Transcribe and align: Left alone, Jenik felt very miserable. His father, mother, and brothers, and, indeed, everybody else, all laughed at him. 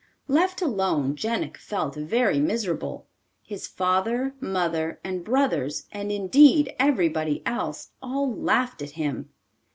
Left 0.27 0.63
alone, 0.63 1.15
Jenik 1.15 1.57
felt 1.57 1.93
very 1.93 2.39
miserable. 2.39 3.05
His 3.43 3.67
father, 3.67 4.33
mother, 4.41 4.99
and 5.03 5.23
brothers, 5.23 5.85
and, 5.91 6.11
indeed, 6.11 6.73
everybody 6.79 7.43
else, 7.45 7.91
all 8.01 8.33
laughed 8.33 8.81
at 8.81 8.91
him. 8.97 9.29